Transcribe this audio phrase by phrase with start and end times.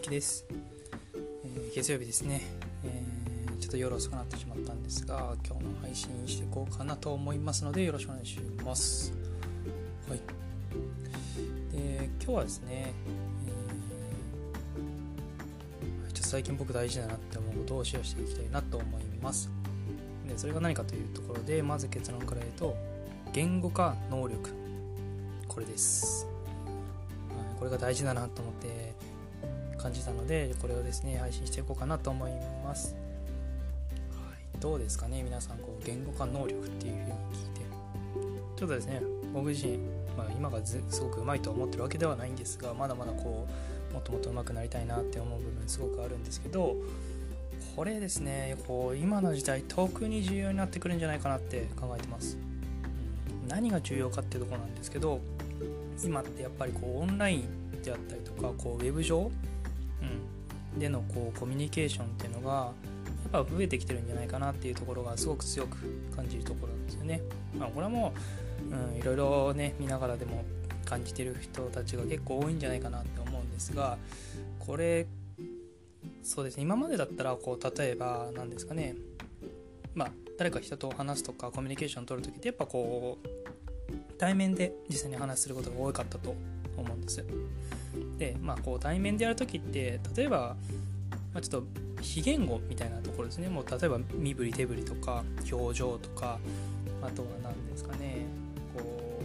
[0.00, 0.46] ゆきです、
[1.14, 2.40] えー、月曜日ですね、
[2.84, 9.12] えー、ちょっと夜遅くなってしまったんですが今日の配信していこうかなと思いますのでよろしくお願いします。
[10.08, 10.20] はい。
[11.70, 12.94] で今日はですね、
[16.06, 19.50] えー、ちょっと最近僕大事だなって思うことをシェアしていきたいなと思います。
[20.26, 22.74] でそれが何かというところでまず結論から言うと
[23.34, 24.50] 言語化能力。
[25.46, 26.26] これです。
[27.58, 28.94] これが大事だなと思って
[29.80, 32.32] 感じたのでこれをですね配信していこうかなと思い
[32.64, 32.94] ます、
[34.10, 37.60] はい、どうですかね皆さんこう言語化能力っていうふうに聞いて。
[38.60, 39.00] ちょっとですね
[39.32, 39.78] 僕自身、
[40.18, 43.48] まあ、今がすごくうまいと思ってるわけではないんですがまだまだこ
[43.90, 46.76] うもっともっと上手くなりたいなって思う部分すごくあるんですけど
[47.74, 52.36] これですねこう今の時代特に重要になってくるんじゃないかなって考えてます、
[53.42, 55.20] うん、何が重要かっていうとこなんですけど
[56.04, 59.30] 今ってやっぱりこうオンラインであったりとかこうウェブ上、
[60.72, 62.72] うん、でのこうコミュニケーションっていうのが
[63.32, 65.76] やっぱ増えてきてるんじゃないかなっていうところがすごく強く
[66.14, 67.22] 感じるところなんですよね。
[67.58, 68.12] まあ、これはも
[68.70, 70.44] う、うん、いろいろね見ながらでも
[70.84, 73.96] 感じてる人たちが結構多いんじゃないかなって思うんですが
[74.58, 75.06] これ
[76.22, 76.62] そうですね。
[76.62, 78.96] 今までだったらこう例えば何ですかね。
[79.94, 83.28] まあ誰か人と話すとかコミュニケーションを取る時ってやっぱこう
[84.18, 86.34] 対面で実際に話することが多かったと
[86.82, 87.24] 思うんです。
[88.18, 90.56] で、まあ、こう対面でやるときって、例えば、
[91.32, 91.66] まあ、ちょっと
[92.02, 93.48] 非言語みたいなところですね。
[93.48, 96.38] もう例えば身振り手振りとか表情とか、
[97.02, 98.26] あとは何ですかね、
[98.76, 99.20] こ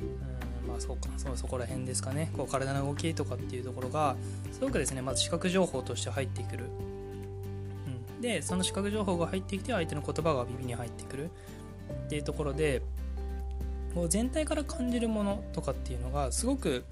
[0.00, 0.02] う、
[0.62, 2.30] うん、まあそうか、そそこら辺ですかね。
[2.36, 4.16] こう体の動きとかっていうところが、
[4.52, 6.64] すごくですね、まず視覚情報として入ってくる。
[8.20, 11.30] で、その視覚情報が入ってきて、相手の言葉が耳に入ってくる
[12.06, 12.82] っていうところで、
[13.94, 16.84] こう全体から感じるものとかっていうのがすごく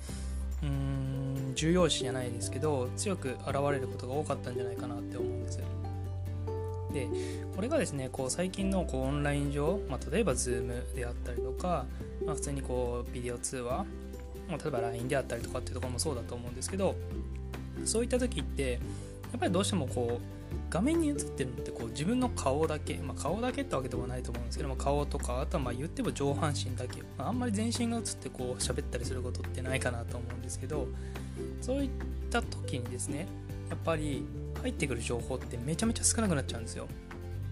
[0.62, 5.60] うーん重要視じゃないですけど強く現れることが多かったんじゃないかなって思うんです。
[6.92, 7.08] で
[7.54, 11.84] これがですねこう最近のこうオンライン上、まあ、例えば Zoom であったりとか、
[12.24, 13.84] まあ、普通にこうビデオ通話、
[14.48, 16.94] まあ、例えば LINE であったりとかっていうところもそうだと思うんですけど
[17.84, 18.78] そういった時ってや
[19.36, 20.35] っぱりどうしてもこう
[20.68, 30.88] 画面に映ってるのってこう自分の顔だけ、まあ、顔だけってわけでもないと思うんですけども顔とかあとはまあ言っても上半身だけ、まあ、あんまり全身が映ってこう喋ったりすることってないかなと思うんですけど
[31.60, 31.90] そういっ
[32.30, 33.26] た時にですね
[33.70, 34.24] やっぱり
[34.62, 36.88] 入ってくる情報ってめちゃめちゃ少なくなっちゃうんですよ。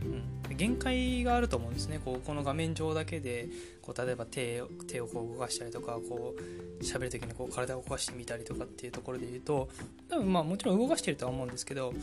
[0.04, 1.98] うん、限界があると思うんですね。
[2.04, 3.48] こうこの画面上だけで
[3.80, 9.68] こう例えば手手をこう動かしたりとかこう喋る時にこう体を動かしてみたりとかっていうところで言うと
[10.08, 11.94] 多分まあもちろん動かしてるとは思うんですけど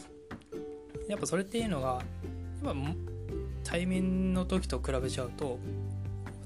[1.07, 2.01] やっぱそれっていうのが
[2.63, 2.75] やっぱ
[3.63, 5.59] 対面の時と比べちゃうと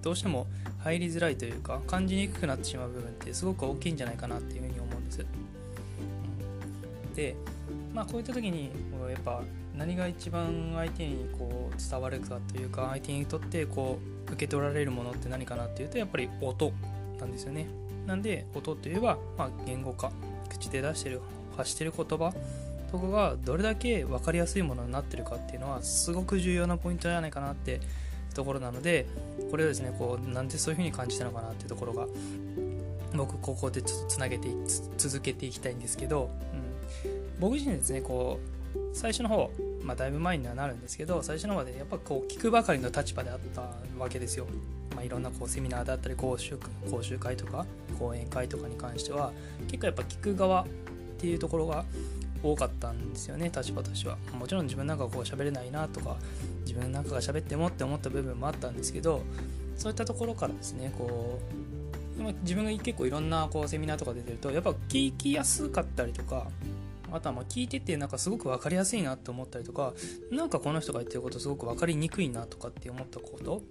[0.02, 0.48] どうしても
[0.80, 5.26] 入りづらいというか感じにくくなってしまう部分ってすごく大きいんじゃないかなっていうふうに思うんです。
[7.16, 7.36] で
[7.94, 8.70] まあこういった時に
[9.10, 9.42] やっぱ
[9.78, 16.72] 何が一番相手にこう伝わるかというか相手にとってこう受け取られるものって何かなっていうとやっぱり音
[17.20, 17.66] なんですよね。
[18.06, 20.12] なんで音といえば、まあ、言語化
[20.50, 21.22] 口で出してる
[21.58, 22.34] 発してる言葉
[22.92, 27.82] そこがどれだけ分かりやすいものになってるかっていうのはすごく重要なポイントじゃないかなって
[28.34, 29.08] ところなので
[29.50, 32.06] これをですねこうなんでそういう風に感じたのかなっていうところが
[33.16, 34.50] 僕ここでちょっとつなげて
[34.98, 36.30] 続けていきたいんですけど、
[37.04, 38.40] うん、僕自身ですねこ
[38.76, 39.52] う最初の方
[39.84, 43.62] まあだいぶ前にはなるんですけど最初の方でやっぱこう聞くばかりの立場であった
[43.98, 44.48] わけですよ。
[44.96, 46.58] まあ、いろんなこうセミナーだったり講習
[46.90, 47.66] 講習会とか
[48.00, 49.32] 講演会とかに関しては
[49.68, 50.66] 結構やっぱ聞く側っ
[51.18, 51.84] ていうところが
[52.52, 54.18] 多かったんですよね立場としては。
[54.38, 56.18] もちろん自分なんかこう喋れないなとか
[56.66, 59.22] 自分なんかが喋ってもって思った部分もあったんですけど
[59.78, 61.40] そういったところからですねこ
[62.20, 66.48] う自分が結構いろんなこうセミナーとか出てるとやっぱ聞きやすかったりとか
[67.12, 69.94] あとはま聞いててなんかすごく分かりやすいなって思ったりとか
[70.32, 73.62] 何かこの人が言ってることすごく分かりにくいなとかって思ったこと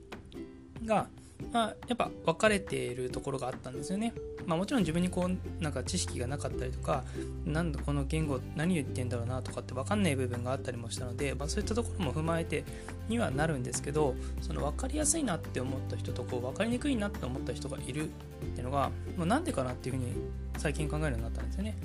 [0.85, 1.09] が
[1.53, 4.13] まあ、やっぱ分かれているところがあったんですよね。
[4.47, 7.03] まあ、もちろん自分にこうなんか知識がなかったりとか
[7.47, 12.65] なんだこの言語何言ってんだろうなとかって分かんない部分があったりもしたので、まあ、そういったところも踏まえて
[13.09, 18.09] にはなるんですけどその分かりやすいなって思った人とこう分かりにくいなって思った人がいるっ
[18.55, 20.13] ていうのが、まあ、なんでかなっていうふうに
[20.59, 21.77] 最近考えるようになったんですよね。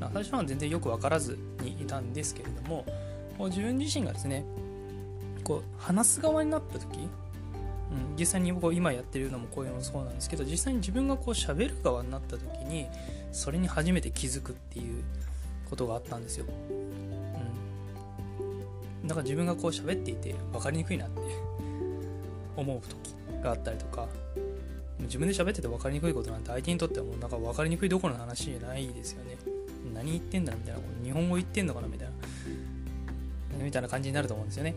[0.00, 2.84] まあ、最初は全然よく分からずにいたんですけれども
[3.36, 4.44] こう自分自身がですね
[5.42, 7.08] こう話す側になった時
[7.90, 12.86] うん、実際にこう今やってるのもこういうのもそうなんですけど実際に自分がこう喋る側になった時に
[13.32, 15.02] それに初めて気づくっていう
[15.68, 16.46] ことがあったんですよ、
[19.02, 21.20] うん、だから自分がこう喋っていて分かりにくいなって
[22.56, 24.06] 思う時があったりとか
[25.00, 29.36] 自分で喋ってて分かりにくいことなんて相手にとってはもうなんか分かりにくいどころの話じゃないですよね、
[29.94, 32.14] 何言ってんだみたいな日本語言ってんのかなみたいな
[33.64, 34.74] みたいな感じになると思うんですよね。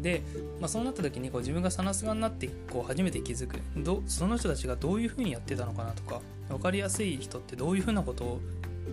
[0.00, 0.22] で、
[0.60, 8.40] まあ、そうなった時にこう自分がサナスガになってこう初めて気づくどその人たちがどういうふうにやってたのかなとか分かりやすい人ってどういうふうなことを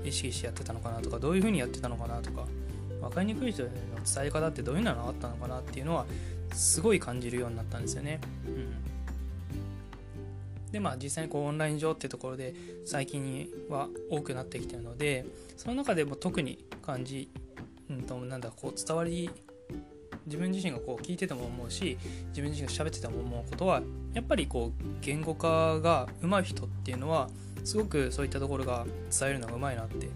[0.03, 2.45] 意識してやってたのかなとかどういうふうにやってたのかなとか
[3.01, 6.05] 分かりにくい人への伝え方ってどういうのがあったのかなっていうのは
[6.53, 8.19] すごい感じるようになったんですよね。
[8.47, 8.49] う
[10.69, 12.53] ん、でまあ実際にこうオンライン上ってところで
[12.85, 15.25] 最近は多くなってきてるので
[15.57, 17.29] その中でも特に感じ、
[17.89, 19.29] うんと、なんだこう伝わり
[20.25, 21.97] 自分自身がこう聞いてても思うし
[22.29, 23.81] 自分自身が喋ってても思うことは
[24.13, 27.29] やっぱりこう言語化が上手い人っていうのは
[27.63, 28.85] すごくそういったところが
[29.17, 30.09] 伝えるのがうまいなって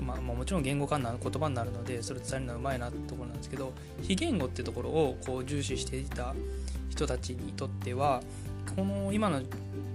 [0.00, 3.72] まあ、まあ、もちろん言語化な言葉になるのでそれ伝えるのはうまいなってところなんですけど
[4.02, 6.34] 非言語ってところをこう重視していた
[6.90, 8.22] 人たちにとっては
[8.76, 9.40] この今の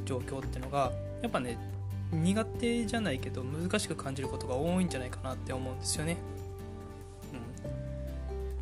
[0.05, 0.91] 状況っていうのが
[1.21, 1.57] やっぱね
[2.11, 6.17] 苦手じゃないけど難しく感じることが多いんじゃないかなって思うんですよね。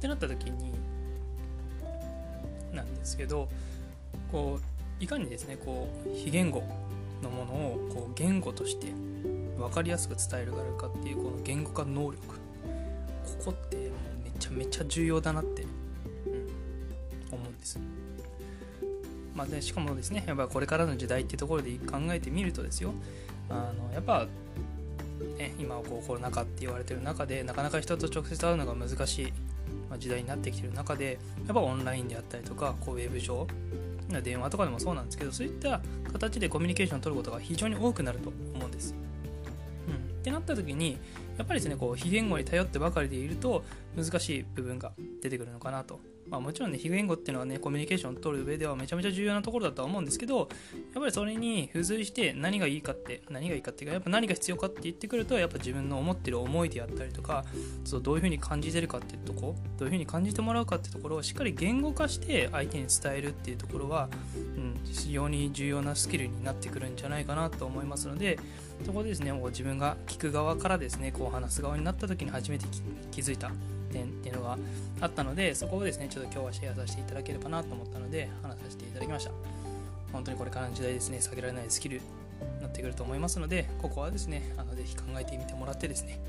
[0.05, 0.71] ってなった時に
[2.73, 3.49] なんですけど
[4.31, 4.59] こ
[4.99, 6.63] ういかにですねこう非言語
[7.21, 8.87] のものをこう言語として
[9.57, 12.35] 分かりやすく伝えるかっていうこの言語化能力こ
[13.45, 13.91] こって
[14.23, 15.69] めちゃめちゃ重要だなって、うん、
[17.31, 17.79] 思うんです。
[19.33, 22.93] まあ、でしかもですねやっぱこれからの時代っていうところで考えてみるとですよ
[23.49, 24.27] あのやっぱ、
[25.37, 29.33] ね、今こうコロナ禍って言われてる中でなかなか人と直接会うのが難しい
[29.97, 33.47] 時代になってきてる中でやっぱオンラインであったりとかこうウェブ上
[34.23, 35.81] 電話とかでもそうなんですけどそういった
[36.11, 38.95] 形でコミュニケーションを取ることが非常に多くなると思うんです。
[39.87, 40.97] うん、ってなった時に
[41.37, 43.63] やっぱりですねこう非言語に頼ってばかりでいると
[43.95, 45.99] 難しい部分が出てくるのかなと
[46.29, 50.47] まあ、もちろんね非言語っていうのはねコミュニケーションを取る上ではめちゃめちゃ重要なところだとは思うんですけどやっ
[50.95, 57.45] ぱりそれに付随して何がいいかって何がいいかっていうかやっぱ何が必要かって言ってくるとやっぱ自分の思ってる思いであったりとか
[57.83, 68.39] そうどういうふうに感じてるかっていうとこどういうふうに感じてもらうかっていうところをしっかり言語化して相手に伝えるっていうところは、うん、非常に重要なスキルになってくるんじゃないかなと思いますので
[68.85, 72.65] そこでですねもう自分が聞く側からですねこう話す側になった時に初めて
[73.11, 73.51] 気づいた
[73.95, 74.57] 点っていうのが
[75.01, 79.31] あったのでそこをですねちょっと今日はシェアさせていただければなと思ったので話させていただきました。
[80.11, 82.03] 本当にこれからの時代ですね避けられないスキルに
[82.61, 86.19] なってくると思いますのでここはですねあのぜひ考えてみてもらってですね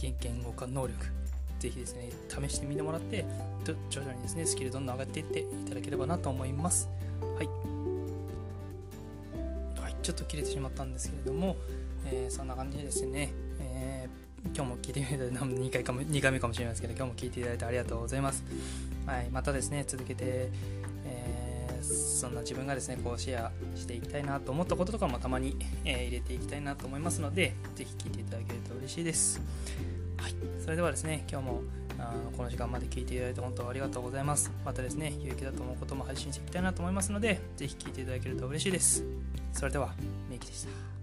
[0.00, 1.06] 言語化能力
[1.58, 3.24] ぜひですね試してみてもらって
[3.90, 6.88] 徐々にですねスキルどんどん上がっていっていただければなと思います。
[7.36, 7.46] はい、
[9.80, 11.56] はい、ちょっと切れてしまったんですけれども、
[12.06, 13.32] えー、そんな感じでですね、
[14.54, 18.44] 今日も聞いていただいて2回かも2回目かもしれないですけど今日も聞いていただいてありがとうございます、
[19.06, 20.50] はい、またですね続けて、
[21.04, 29.40] えー、そんな自分がですねこうシェアしていきたいなと思ったこととかもたまに、えー、入れていきたいなと思いますのでぜひ聞いていただけると嬉しいです。
[30.16, 31.62] はいそれではですね今日も
[31.98, 34.50] あのこの時間まで聞いていただいて本当ありがとうございます。
[34.64, 39.04] またですね有益だと思うことも配信していきたいなと思いますのでぜひ聞いていただけると嬉しいです。
[39.52, 39.94] それでは
[40.28, 40.95] メイキでした。